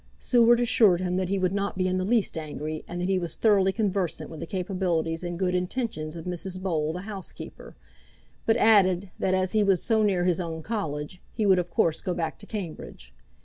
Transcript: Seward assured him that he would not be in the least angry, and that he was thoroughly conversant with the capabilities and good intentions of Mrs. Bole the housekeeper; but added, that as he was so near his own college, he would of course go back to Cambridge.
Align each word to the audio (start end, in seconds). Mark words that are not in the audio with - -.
Seward 0.17 0.59
assured 0.59 0.99
him 0.99 1.15
that 1.17 1.29
he 1.29 1.37
would 1.37 1.53
not 1.53 1.77
be 1.77 1.87
in 1.87 1.99
the 1.99 2.03
least 2.03 2.35
angry, 2.35 2.83
and 2.87 2.99
that 2.99 3.07
he 3.07 3.19
was 3.19 3.35
thoroughly 3.35 3.71
conversant 3.71 4.31
with 4.31 4.39
the 4.39 4.47
capabilities 4.47 5.23
and 5.23 5.37
good 5.37 5.53
intentions 5.53 6.15
of 6.15 6.25
Mrs. 6.25 6.59
Bole 6.59 6.91
the 6.91 7.01
housekeeper; 7.01 7.75
but 8.47 8.57
added, 8.57 9.11
that 9.19 9.35
as 9.35 9.51
he 9.51 9.61
was 9.63 9.83
so 9.83 10.01
near 10.01 10.23
his 10.23 10.39
own 10.39 10.63
college, 10.63 11.21
he 11.35 11.45
would 11.45 11.59
of 11.59 11.69
course 11.69 12.01
go 12.01 12.15
back 12.15 12.39
to 12.39 12.47
Cambridge. 12.47 13.13